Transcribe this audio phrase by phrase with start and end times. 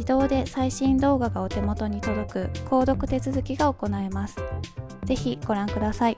[0.00, 4.36] 自動で最新動画がお手元に届く購読手続きが行えます
[5.04, 6.16] ぜひご覧ください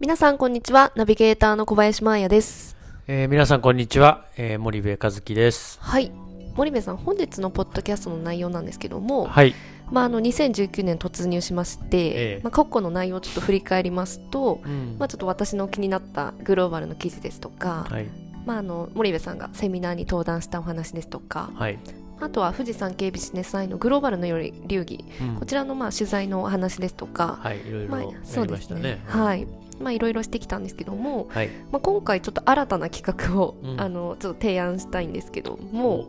[0.00, 0.92] 皆さんこんにちは。
[0.96, 2.74] ナビゲーターの小林真彩です。
[3.06, 5.78] えー皆さんこんにちは、えー森部和樹です。
[5.80, 6.10] はい。
[6.56, 9.54] 森部さん、本日のポッドキャストの内容なんですけども、はい、
[9.90, 18.06] まあ、あの、2019年突入しまして、ええまあ、過去の内容をちょっと振り返りますと、うんまあ、ちょっと私の気になったグローバルの記事ですとか、はい、
[18.46, 21.78] まあ、あの、森部さんがセミナーに登壇したお話ですとか、はい、
[22.20, 28.80] あとは富士山系ビジネス祭のグローバルのより流儀、うんこちらのまあ取材のお話ですとか、はい、いろいろまあやそうでりますしたね。
[28.82, 29.02] ね。
[29.06, 29.46] はい。
[29.80, 36.06] まあ、いろいろしてきたんですけども、はい、まあ、今回ちょっと新たな企画を、うんあのちょっと提案したいんですけども、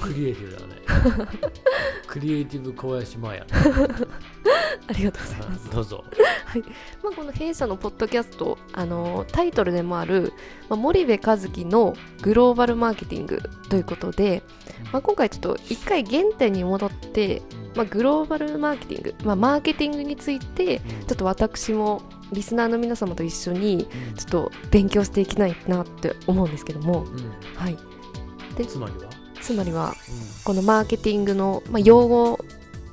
[0.00, 1.28] クリエイティブだね。
[2.08, 3.44] クリエイティブ小林麻也。
[4.86, 5.70] ありがとうございます。
[5.70, 6.04] どうぞ。
[7.02, 10.32] まあ、この弊社のポッドキャストあのタイトルでもある、
[10.68, 14.42] まあ、森部和樹のグローバルマーケティングということで、
[14.92, 17.42] まあ、今回ちょっと一回原点に戻って、
[17.74, 22.02] まあ、グローバルマーケティング、まあ、マーケティングについてちょっと私も
[22.32, 23.86] リスナーの皆様と一緒に
[24.16, 27.76] ちょっと勉強していきたいなって思うんですけども、うん、うんはい、
[28.66, 32.38] つまりは、つまりはうこのマーケティングの、まあ、用語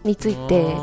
[0.04, 0.76] について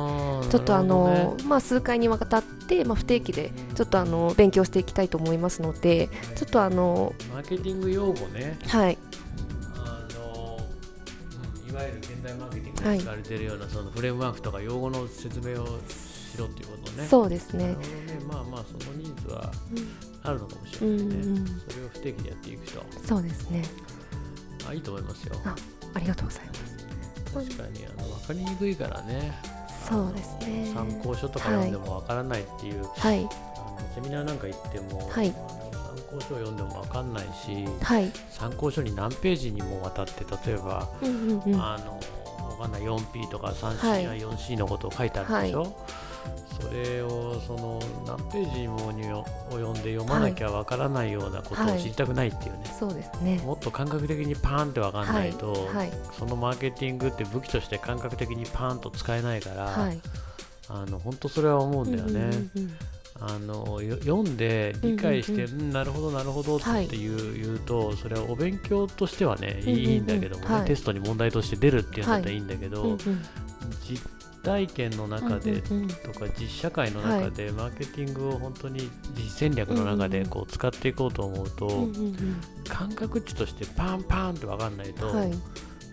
[0.50, 8.58] ちょっとあの、ねまあ、数回にわたって、まあ、不定期でちょっとあの勉強していきたいと思いますのでちょっとあのマーケティング用語ね。
[8.66, 8.98] はい
[9.74, 10.58] あの、
[11.64, 17.06] うんいわゆる現代マーケティングで使われているような、そのフレームワークとか用語の説明をしろっていうことね。
[17.06, 17.76] そうですねね。
[18.30, 19.52] まあまあ、そのニーズは
[20.22, 21.40] あるのかもしれうん、うないね。
[21.40, 22.82] ん、それを不定期でやっていくと。
[23.06, 23.64] そうですね
[24.68, 25.36] あ、いいと思いますよ。
[25.44, 25.54] あ
[25.94, 26.78] ありがとうございます
[27.32, 29.32] 確かにあの分かりにくいからね
[29.86, 30.70] そうですね。
[30.74, 33.20] 参考書とか読んでも分からないっていう、はい。
[33.20, 35.30] あのセミナーなんか行っても、はい。
[35.30, 35.38] 参
[36.10, 38.10] 考書を読んでも分かんないしはい。
[38.30, 41.60] 参考書に何ページにもわたって例えば、うんうんうん。
[41.60, 42.00] あの
[42.50, 44.04] 分かんない 4P とか 3C はい。
[44.04, 45.76] や 4C のことを書いてあるでしょ、
[46.60, 51.80] それをその何ページもにを読んで読まなきゃ分からないようなことをはい。
[51.80, 53.40] 知りたくないっていうね、そうですね。
[53.44, 55.92] もっと感覚的にパーンって分かんないと、はい。
[56.18, 60.00] そのマーケティングって武器として感覚的にパーンと使えないから、はい。
[60.68, 62.20] あの本当それは思うんだよね。
[62.20, 62.76] うんうんうん
[63.20, 66.86] あのよ読んで理解して、ううんなるほどなるほどってはい。
[66.86, 69.78] 言う,、言うとそれはお勉強としてはね、うんうんうん。
[69.80, 70.64] いいんだけどもね、はい。
[70.66, 72.98] テストに問題として出るっていうんだったらいいんだけど、うんうん。
[73.88, 74.00] 実
[74.48, 81.88] 体験の中で、とか実社会の中で、マーケティングを本当に実戦略の中でこう使っていこうと思うと、
[82.68, 85.32] 感覚値としてパンパンって分かんないと、はい。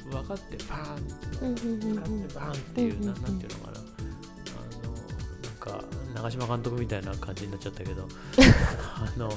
[0.10, 1.70] 分かってパーン使っ
[2.28, 3.14] てバーンっていう、うんうんうん。
[3.14, 3.80] ななんていうのかな。
[4.56, 8.08] あのなんか長嶋監督みたいな感じになっちゃったけど
[8.96, 9.30] あの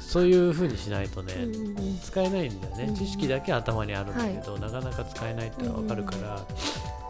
[0.00, 1.98] そういう風にしないとね、うんうんうん。
[2.00, 6.44] 使えないんだよね、うんうん知識だけ頭にあるんだけど、なかなか使えないってのは分かるから、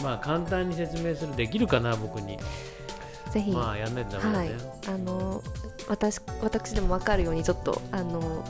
[0.02, 2.38] まあ簡単に説明するできるかな僕に。
[3.30, 4.48] ぜひ、まあやんないとダメだはい。
[4.48, 4.54] ね、
[4.88, 5.42] あの
[5.88, 8.44] 私私でも分かるようにちょっとあの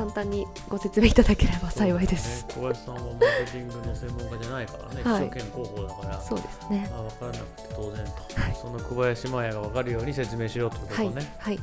[0.00, 2.46] 簡単にご説明いただければ幸いです。
[2.48, 2.74] そうね。
[2.74, 5.24] 小林さんはマーケティングの専門家じゃないからね、はい。
[5.24, 6.20] 秘書兼広報だから。
[6.22, 6.88] そうですね。
[6.90, 8.54] まあ、分からなくて当然と、はい。
[8.54, 11.14] その小林麻也が分かるように説明しようということはい。
[11.14, 11.58] ね、はい。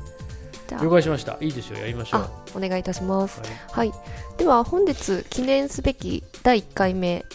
[0.67, 1.37] じゃ了解しました。
[1.41, 1.79] いいですよ。
[1.79, 2.29] やりましょう。
[2.55, 3.41] お願いいたします。
[3.71, 3.89] はい。
[3.89, 3.99] はい。
[4.37, 7.25] では本日記念すべき第1回目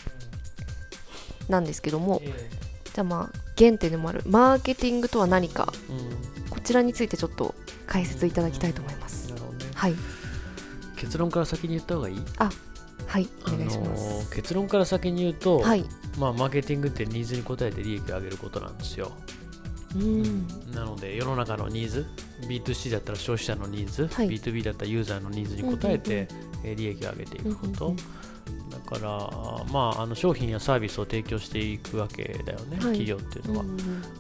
[1.49, 2.51] なんですけども、え
[2.95, 6.51] じゃあまあ原点でもあるマーケティングとは何かーうん。
[6.51, 7.55] こちらについてちょっと
[7.87, 9.31] 解説いただきたいと思います。
[9.31, 9.65] なるほどね。
[9.75, 9.95] はい。
[10.97, 12.17] 結論から先に言った方がいい？
[13.07, 14.31] はいお願いします。
[14.31, 15.85] ー結論から先に言うと、はい。
[16.19, 19.13] まあ、マーケティングってニーズに応えて利益を上げることなんですよ、
[19.97, 20.47] うん。
[20.75, 22.07] なので世の中のニーズ
[22.49, 24.29] B2C だったら消費者のニーズ、はい。
[24.29, 26.29] B2B だったらユーザーのニーズに応えて、
[26.65, 28.03] えー利益を上げていくこと、うんうんだ
[28.93, 32.79] から、まあ、あの商品やサービスを提供していくわけだよね、はい。
[32.79, 33.77] 企業っていうのは、うん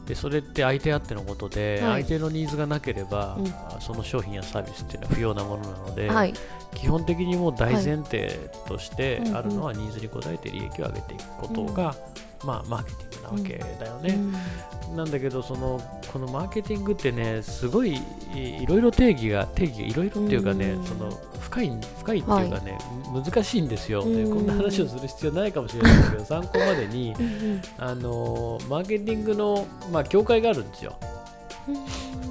[0.06, 2.02] でそれって相手あってのことで、はい。
[2.02, 3.46] 相手のニーズがなければ、うん。
[3.48, 6.34] あその商品やサービスっていうのは不要なものなので、はい。
[6.74, 8.28] 基本的にもう大前提
[8.66, 11.94] としてはいあるのはニーズに応えて利益を上げていくことが、
[12.44, 14.19] まあ、マーケティングなわけだよね。
[14.97, 15.81] なんだけどその
[16.12, 17.94] このマーケティングってねすごい
[18.35, 20.85] いいろいろ定義が定義がいろいろっていうかね、うん。
[20.85, 21.11] その
[21.41, 22.79] 深い深いっていうかね、
[23.12, 24.39] 難しいんですよ、でうん。
[24.39, 27.62] こんな話をする必要ないかもしれないけど 参考までにうんうん。
[27.79, 30.94] あのマーケティングの、まあ、協会があるんですよ。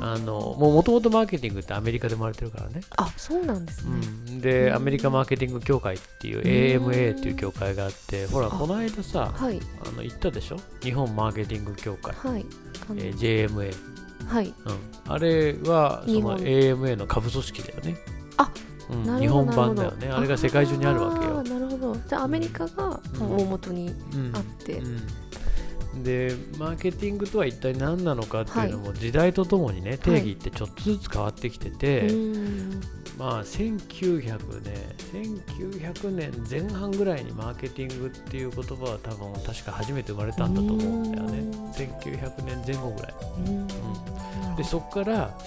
[0.03, 2.81] あのもともとマーケティングってアメリカで生まれてるからね。
[2.97, 3.91] あ、そうなんですね。
[4.29, 6.45] うん、で、うんアメリカマーケティング協会っていううん
[6.91, 9.59] AMA っていう協会があって、ほら、あこの間さ、はい。
[9.85, 10.57] あの言ったでしょ？
[10.81, 12.45] 日本マーケティング協会、はい。
[12.97, 13.73] えー JMA、
[14.27, 14.47] はい。
[14.47, 14.53] うん。
[15.13, 17.97] あれは、その AMA の下部組織だよね。
[18.37, 18.51] あ
[18.89, 20.07] うん日本版だよね。
[20.09, 21.95] あれが世界中にあるわけよなるほど。
[22.09, 24.73] じゃあアメリカがうん大元にうんあって。
[24.79, 24.97] うん
[25.95, 32.81] でマーケティングとは一体何なのかっていうのも時代とともにね定義ってちょっとずつ変わってきてて、うん。
[33.17, 41.39] まあ1900年1900年前半ぐらいにマーケティングっていう言葉は多分確か初めて生まれたんだと思うんだよね。
[41.39, 41.71] うん。
[41.71, 43.13] 1900年前後ぐらい。
[43.47, 43.49] う
[44.53, 44.55] ん。
[44.55, 45.37] でそこから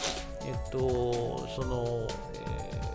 [0.43, 2.94] えっとその、えー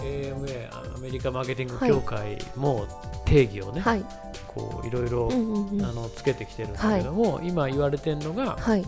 [0.00, 2.86] AMA あアメリカマーケティング協会も
[3.24, 4.04] 定義をね、はい。
[4.46, 5.84] こういろいろうんうんうん。
[5.84, 8.84] あのつけてきてるんだけども、今言われてるのが、はい。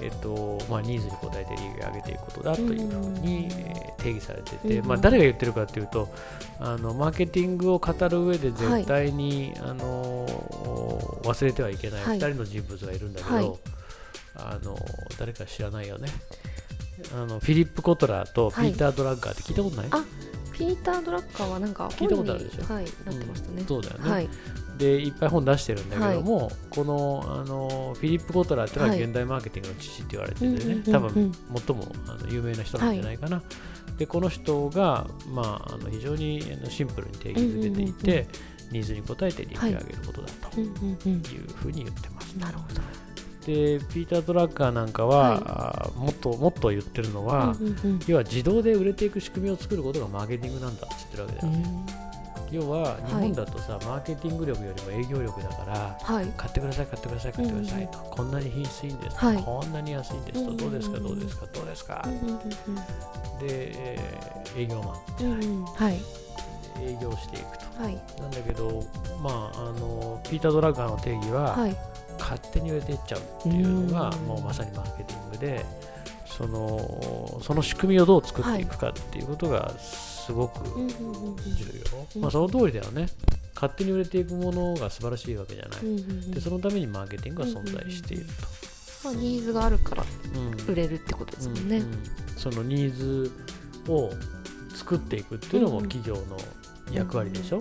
[0.00, 6.10] えっとまあ、ニーズに応えて利益を上げていくことだというふうに、うんえー定義されてて、うんまあ、誰が言ってるかというと
[6.60, 10.26] あのマーケティングを語る上で絶対に、あの
[11.24, 12.18] 忘れてはいけないはい。
[12.18, 13.52] 2人の人物がいるんだけど、はい。
[14.36, 14.76] あの
[15.18, 16.08] 誰か知らないよね
[17.14, 20.04] あのフィリップ・コトラーとピーター・ドラッガーって聞いたことない、あ
[20.52, 22.72] ピーター・ドラッカーはなんか聞いたことあるでしょ？
[22.72, 23.60] はい、なってましたね。
[23.60, 23.66] うん。
[23.66, 24.28] そうだよね、はい。
[24.78, 29.02] でいっぱい本出してるんだけども、このあのフィリップ・コトラーってのははい。
[29.02, 31.32] 現代マーケティングの父って言われててね、多分
[31.66, 33.42] 最もあの有名な人なんじゃないかな、
[33.98, 38.28] でこの人が、まあ、あの非常にシンプルに定義づけていて、
[38.70, 40.60] ニーズに応えて利益を上げることだと。
[40.60, 40.74] いう
[41.54, 42.34] ふうに言ってます。
[42.34, 42.80] なるほど。
[43.46, 48.00] でピーター・ドラッカーなんかは、あーもっともっと言ってるのは、うんうんうん。
[48.06, 51.86] 要は自動で売れていく仕組みを作ることがマーケティングなんだって言ってるわけだよね。
[52.50, 56.26] 要は日本だとさ、マーケティング力よりも営業力だからはい。
[56.36, 59.42] 買ってください買ってください買ってくださいと、こんなに品質いいんですと、はい。
[59.42, 60.98] こんなに安いんですと、うんどうですか？
[60.98, 61.46] どうですか？
[61.52, 64.94] どうですか、うんうんうんで、えー営業マン。
[65.18, 65.56] じゃない、うん。
[65.58, 66.00] うんはい。
[66.80, 67.82] 営業していくと。
[67.82, 67.98] はい。
[68.20, 68.84] なんだけど
[69.20, 71.76] まああのピーター・ドラッガーの定義は、はい。
[72.18, 74.26] 勝手に売れていっちゃうっていうのがうん。
[74.26, 75.64] もうまさにマーケティングで
[76.26, 82.22] そのその仕組みをどう作っていくかっていうことがすごくうんうんうんうん重要、うん。
[82.22, 83.08] まあその通りだよね。
[83.54, 86.30] 勝手に売れていくものが素晴らしいわけじゃない、うんうんうん。
[86.32, 88.26] でそのためにマーケティングは存在している
[89.04, 90.72] まあニーズがあるからと、うん。
[90.72, 91.78] 売れるってことですもんね。
[91.78, 91.98] うんうん
[92.36, 93.30] そのニーズ
[93.88, 94.10] を
[94.74, 95.88] 作っていくっていうのもうんうん。
[95.88, 96.36] 企業の
[96.92, 97.60] 役割でしょ、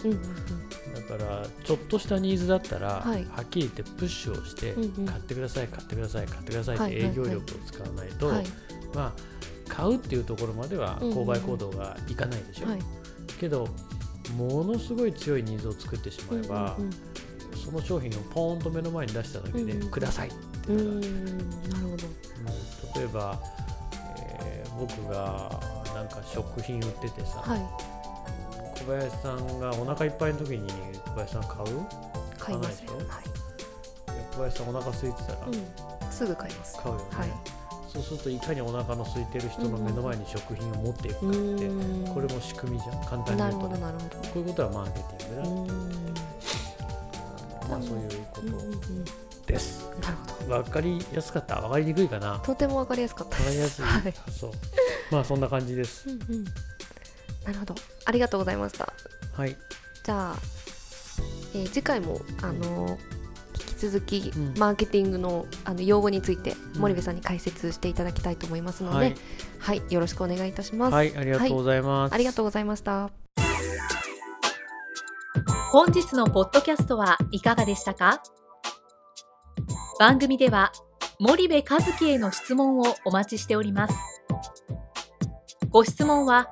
[1.17, 8.45] からちょっとしたニーズだったら、はいはっきり言ってプッシュをして、うんうん買ってください買ってください買ってくださいっはいはいて営業力を使わないと、はい。
[8.93, 9.13] まあ
[9.67, 12.79] 買うっていうところまではうんうん購買行動がいかないでしょ、はい。
[13.39, 13.67] けど
[14.37, 16.89] ものすごい強いニーズを作ってしまえば、うん
[17.63, 21.69] その商品をポーンと目の前に出しただけで、うんうんくださいってういうのが、んうん。
[21.69, 22.07] なるほど。
[22.07, 23.39] うん例えば、
[24.17, 25.61] えー僕が
[25.93, 27.59] なんか食品売っててさ、はい。
[28.85, 30.67] 小林さんがお腹いっぱいの時に
[31.05, 31.79] 小林さん買う？
[32.37, 32.91] 買いますよ。
[32.91, 34.25] 買わないでしょはい。
[34.31, 36.11] 小林さんお腹空いてたらうん。
[36.11, 36.77] すぐ買います。
[36.81, 37.29] 買うよね、はい。
[37.87, 42.07] そうするといかにお腹の空いてる人の目の前に食品を持っていくかうって、ん。
[42.13, 44.15] これも仕組みじゃん簡単に言うとねなるほど。
[44.17, 45.67] こういうことはマーケティングだ、うん
[47.69, 49.05] まあそういうことことうんうんうん
[49.45, 49.89] です。
[50.01, 54.51] なるほどわかりやすかったわかりにくいかなわとてもわかりやすかったかりやすい、はいあそう
[55.11, 56.09] まあそんな感じです。
[56.09, 56.45] うんうん
[57.45, 57.75] なるほど。
[58.05, 58.91] ありがとうございました。
[59.35, 59.57] はい。
[60.03, 60.35] じゃあ、
[61.53, 62.97] えー次回もあのー
[63.53, 64.57] 引き続き、うん。
[64.57, 66.81] マーケティングのあの用語についてうん。
[66.81, 69.13] 森部さんに解説していただきたいと思いますので、は
[69.59, 69.81] はい。
[69.89, 70.93] い、よろしくお願いいたします。
[70.93, 72.13] はい、ありがとうございます。
[72.13, 73.09] ありがとうございました。
[75.71, 78.21] 本日のポッドキャストはいかがでしたか？
[79.99, 80.71] 番組では
[81.19, 83.95] 森部和樹への質問をお待ちしております。
[85.69, 86.51] ご質問は